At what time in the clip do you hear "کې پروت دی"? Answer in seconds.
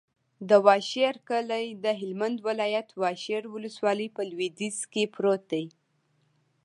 4.91-5.65